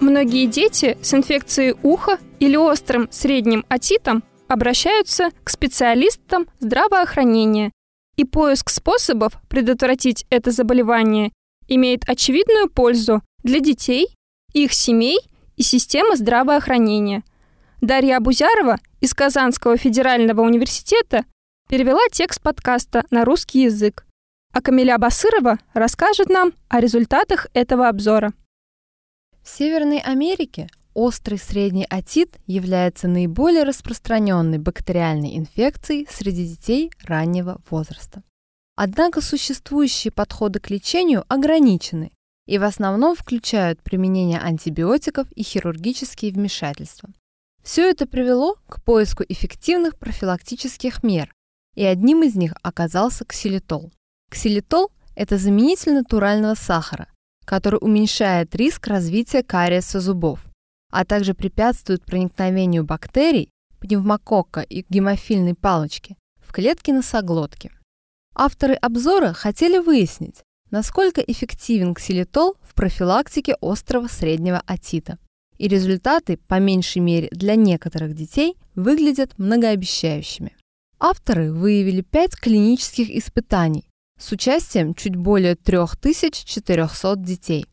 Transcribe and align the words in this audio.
Многие 0.00 0.46
дети 0.46 0.96
с 1.02 1.12
инфекцией 1.12 1.74
уха 1.82 2.18
или 2.38 2.56
острым 2.56 3.08
средним 3.10 3.64
отитом 3.68 4.22
обращаются 4.46 5.30
к 5.42 5.50
специалистам 5.50 6.46
здравоохранения, 6.60 7.72
и 8.16 8.24
поиск 8.24 8.70
способов 8.70 9.32
предотвратить 9.48 10.24
это 10.30 10.50
заболевание 10.50 11.32
имеет 11.66 12.08
очевидную 12.08 12.70
пользу 12.70 13.22
для 13.42 13.60
детей, 13.60 14.08
их 14.52 14.72
семей 14.72 15.18
и 15.56 15.62
системы 15.62 16.16
здравоохранения. 16.16 17.22
Дарья 17.80 18.16
Абузярова 18.16 18.78
из 19.00 19.14
Казанского 19.14 19.76
федерального 19.76 20.42
университета 20.42 21.24
перевела 21.68 22.00
текст 22.10 22.40
подкаста 22.40 23.04
на 23.10 23.24
русский 23.24 23.62
язык, 23.64 24.06
а 24.52 24.62
Камиля 24.62 24.96
Басырова 24.98 25.58
расскажет 25.74 26.28
нам 26.28 26.52
о 26.68 26.80
результатах 26.80 27.48
этого 27.52 27.88
обзора. 27.88 28.32
В 29.48 29.50
Северной 29.50 29.98
Америке 30.00 30.68
острый 30.92 31.38
средний 31.38 31.86
отит 31.88 32.36
является 32.46 33.08
наиболее 33.08 33.62
распространенной 33.62 34.58
бактериальной 34.58 35.38
инфекцией 35.38 36.06
среди 36.10 36.46
детей 36.46 36.92
раннего 37.02 37.58
возраста. 37.70 38.22
Однако 38.76 39.22
существующие 39.22 40.12
подходы 40.12 40.60
к 40.60 40.68
лечению 40.68 41.24
ограничены 41.28 42.12
и 42.46 42.58
в 42.58 42.62
основном 42.62 43.16
включают 43.16 43.82
применение 43.82 44.38
антибиотиков 44.38 45.32
и 45.32 45.42
хирургические 45.42 46.32
вмешательства. 46.32 47.08
Все 47.64 47.88
это 47.88 48.06
привело 48.06 48.56
к 48.68 48.82
поиску 48.84 49.24
эффективных 49.26 49.98
профилактических 49.98 51.02
мер, 51.02 51.32
и 51.74 51.84
одним 51.84 52.22
из 52.22 52.34
них 52.34 52.52
оказался 52.62 53.24
ксилитол. 53.24 53.92
Ксилитол– 54.30 54.92
это 55.16 55.38
заменитель 55.38 55.94
натурального 55.94 56.54
сахара, 56.54 57.08
который 57.48 57.78
уменьшает 57.80 58.54
риск 58.54 58.88
развития 58.88 59.42
кариеса 59.42 60.00
зубов, 60.00 60.40
а 60.92 61.06
также 61.06 61.32
препятствует 61.32 62.04
проникновению 62.04 62.84
бактерий, 62.84 63.48
пневмококка 63.80 64.60
и 64.60 64.84
гемофильной 64.86 65.54
палочки 65.54 66.18
в 66.46 66.52
клетки 66.52 66.90
носоглотки. 66.90 67.72
Авторы 68.34 68.74
обзора 68.74 69.32
хотели 69.32 69.78
выяснить, 69.78 70.42
насколько 70.70 71.22
эффективен 71.22 71.94
ксилитол 71.94 72.56
в 72.60 72.74
профилактике 72.74 73.56
острого 73.62 74.08
среднего 74.08 74.62
отита. 74.66 75.18
И 75.56 75.68
результаты, 75.68 76.36
по 76.36 76.60
меньшей 76.60 77.00
мере 77.00 77.28
для 77.32 77.54
некоторых 77.54 78.14
детей, 78.14 78.58
выглядят 78.74 79.38
многообещающими. 79.38 80.54
Авторы 81.00 81.50
выявили 81.50 82.02
пять 82.02 82.36
клинических 82.36 83.08
испытаний 83.08 83.87
с 84.18 84.32
участием 84.32 84.94
чуть 84.94 85.16
более 85.16 85.54
3400 85.54 87.16
детей. 87.16 87.66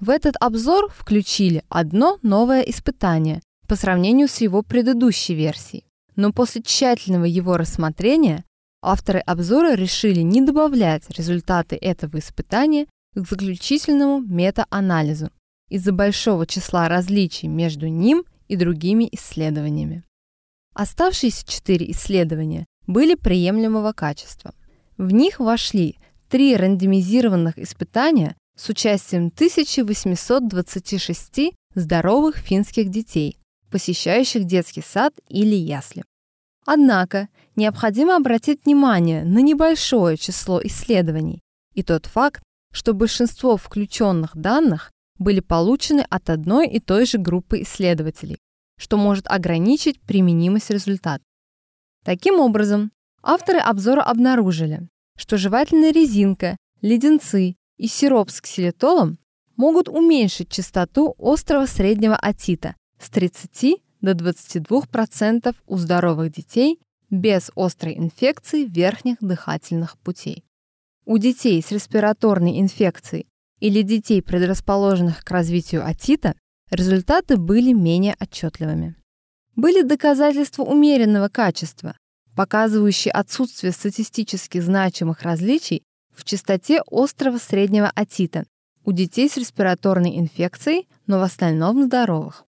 В 0.00 0.10
этот 0.10 0.36
обзор 0.40 0.90
включили 0.90 1.64
одно 1.68 2.18
новое 2.22 2.62
испытание 2.62 3.42
по 3.66 3.76
сравнению 3.76 4.28
с 4.28 4.40
его 4.40 4.62
предыдущей 4.62 5.34
версией. 5.34 5.84
Но 6.16 6.32
после 6.32 6.62
тщательного 6.62 7.24
его 7.24 7.56
рассмотрения 7.56 8.44
Авторы 8.80 9.18
обзора 9.18 9.74
решили 9.74 10.20
не 10.20 10.40
добавлять 10.40 11.10
результаты 11.10 11.76
этого 11.76 12.18
испытания 12.18 12.86
к 13.14 13.26
заключительному 13.26 14.20
мета-анализу 14.20 15.30
из-за 15.68 15.92
большого 15.92 16.46
числа 16.46 16.88
различий 16.88 17.48
между 17.48 17.88
ним 17.88 18.24
и 18.46 18.54
другими 18.56 19.08
исследованиями. 19.10 20.04
Оставшиеся 20.74 21.44
четыре 21.44 21.90
исследования 21.90 22.66
были 22.86 23.16
приемлемого 23.16 23.92
качества. 23.92 24.54
В 24.98 25.12
них 25.12 25.38
вошли 25.38 25.96
три 26.28 26.56
рандомизированных 26.56 27.56
испытания 27.58 28.36
с 28.56 28.68
участием 28.68 29.28
1826 29.28 31.52
здоровых 31.76 32.36
финских 32.36 32.90
детей, 32.90 33.38
посещающих 33.70 34.44
детский 34.44 34.82
сад 34.82 35.14
или 35.28 35.54
ясли. 35.54 36.02
Однако 36.66 37.28
необходимо 37.54 38.16
обратить 38.16 38.64
внимание 38.64 39.24
на 39.24 39.38
небольшое 39.38 40.16
число 40.16 40.60
исследований 40.64 41.42
и 41.74 41.84
тот 41.84 42.06
факт, 42.06 42.42
что 42.72 42.92
большинство 42.92 43.56
включенных 43.56 44.36
данных 44.36 44.90
были 45.16 45.38
получены 45.38 46.04
от 46.10 46.28
одной 46.28 46.68
и 46.68 46.80
той 46.80 47.06
же 47.06 47.18
группы 47.18 47.62
исследователей, 47.62 48.38
что 48.76 48.96
может 48.96 49.28
ограничить 49.28 50.00
применимость 50.00 50.70
результата. 50.70 51.22
Таким 52.04 52.40
образом, 52.40 52.90
авторы 53.22 53.58
обзора 53.58 54.02
обнаружили, 54.02 54.88
что 55.16 55.36
жевательная 55.36 55.92
резинка, 55.92 56.56
леденцы 56.80 57.56
и 57.76 57.86
сироп 57.86 58.30
с 58.30 58.40
ксилитолом 58.40 59.18
могут 59.56 59.88
уменьшить 59.88 60.50
частоту 60.50 61.14
острого 61.18 61.66
среднего 61.66 62.16
отита 62.16 62.76
с 63.00 63.10
30 63.10 63.80
до 64.00 64.12
22% 64.12 65.54
у 65.66 65.76
здоровых 65.76 66.32
детей 66.32 66.80
без 67.10 67.50
острой 67.56 67.96
инфекции 67.98 68.64
верхних 68.64 69.16
дыхательных 69.20 69.98
путей. 69.98 70.44
У 71.04 71.18
детей 71.18 71.62
с 71.62 71.72
респираторной 71.72 72.60
инфекцией 72.60 73.26
или 73.60 73.82
детей, 73.82 74.22
предрасположенных 74.22 75.24
к 75.24 75.30
развитию 75.30 75.84
отита, 75.84 76.34
результаты 76.70 77.36
были 77.36 77.72
менее 77.72 78.14
отчетливыми. 78.20 78.94
Были 79.56 79.82
доказательства 79.82 80.62
умеренного 80.62 81.28
качества, 81.28 81.96
показывающие 82.38 83.10
отсутствие 83.10 83.72
статистически 83.72 84.60
значимых 84.60 85.22
различий 85.22 85.82
в 86.14 86.22
частоте 86.22 86.82
острого 86.88 87.38
среднего 87.38 87.90
отита 87.96 88.44
у 88.84 88.92
детей 88.92 89.28
с 89.28 89.36
респираторной 89.36 90.20
инфекцией, 90.20 90.86
но 91.08 91.18
в 91.18 91.22
остальном 91.22 91.82
здоровых. 91.82 92.44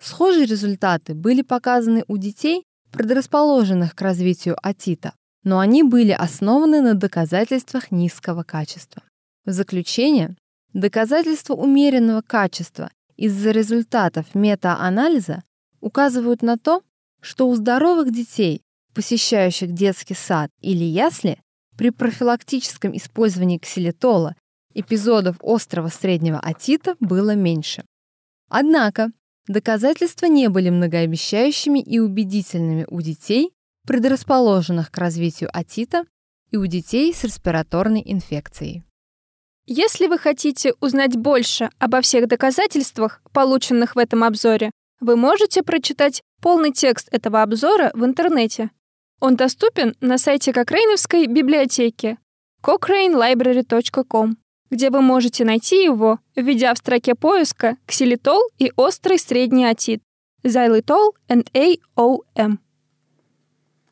Схожие 0.00 0.46
результаты 0.46 1.14
были 1.14 1.42
показаны 1.42 2.04
у 2.06 2.16
детей, 2.16 2.62
предрасположенных 2.92 3.96
к 3.96 4.02
развитию 4.02 4.56
отита, 4.62 5.14
но 5.42 5.58
они 5.58 5.82
были 5.82 6.12
основаны 6.12 6.80
на 6.80 6.94
доказательствах 6.94 7.90
низкого 7.90 8.44
качества. 8.44 9.02
В 9.44 9.50
заключение, 9.50 10.36
доказательства 10.74 11.54
умеренного 11.54 12.22
качества 12.22 12.88
из-за 13.16 13.50
результатов 13.50 14.26
метаанализа 14.34 15.42
указывают 15.80 16.42
на 16.42 16.56
то, 16.56 16.82
что 17.20 17.48
у 17.48 17.56
здоровых 17.56 18.12
детей, 18.12 18.63
посещающих 18.94 19.72
детский 19.72 20.14
сад 20.14 20.50
или 20.60 20.84
ясли, 20.84 21.38
при 21.76 21.90
профилактическом 21.90 22.96
использовании 22.96 23.58
ксилитола 23.58 24.36
эпизодов 24.74 25.36
острого 25.42 25.88
среднего 25.88 26.38
отита 26.38 26.94
было 27.00 27.34
меньше. 27.34 27.84
Однако 28.48 29.10
Доказательства 29.46 30.24
не 30.26 30.48
были 30.48 30.70
многообещающими 30.70 31.78
и 31.78 31.98
убедительными 31.98 32.86
у 32.88 33.02
детей, 33.02 33.52
предрасположенных 33.86 34.90
к 34.90 34.96
развитию 34.96 35.50
отита, 35.52 36.04
и 36.50 36.56
у 36.56 36.64
детей 36.66 37.12
с 37.12 37.24
респираторной 37.24 38.02
инфекцией. 38.04 38.84
Если 39.66 40.06
вы 40.06 40.18
хотите 40.18 40.72
узнать 40.80 41.16
больше 41.16 41.68
обо 41.78 42.00
всех 42.00 42.26
доказательствах, 42.26 43.20
полученных 43.32 43.96
в 43.96 43.98
этом 43.98 44.24
обзоре, 44.24 44.70
вы 45.00 45.16
можете 45.16 45.62
прочитать 45.62 46.22
полный 46.40 46.72
текст 46.72 47.08
этого 47.10 47.42
обзора 47.42 47.90
в 47.94 48.04
интернете. 48.04 48.70
Он 49.20 49.36
доступен 49.36 49.94
на 50.00 50.18
сайте 50.18 50.52
Кокрейновской 50.52 51.26
библиотеки 51.26 52.18
cochranelibrary.com 52.62 54.36
где 54.74 54.90
вы 54.90 55.02
можете 55.02 55.44
найти 55.44 55.84
его, 55.84 56.18
введя 56.34 56.74
в 56.74 56.78
строке 56.78 57.14
поиска 57.14 57.76
ксилитол 57.86 58.42
и 58.58 58.72
острый 58.74 59.18
средний 59.20 59.66
отит, 59.66 60.02
xylitol 60.42 61.12
and 61.28 61.46
AOM. 61.52 62.58